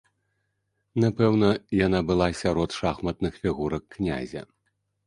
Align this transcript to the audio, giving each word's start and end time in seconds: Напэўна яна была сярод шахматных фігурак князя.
Напэўна 1.03 1.49
яна 1.85 1.99
была 2.09 2.27
сярод 2.41 2.69
шахматных 2.79 3.33
фігурак 3.47 3.83
князя. 3.99 4.43